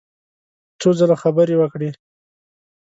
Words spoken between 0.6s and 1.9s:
څو ځله خبرې وکړې.